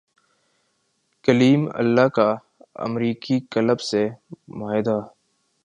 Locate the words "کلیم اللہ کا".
1.25-2.29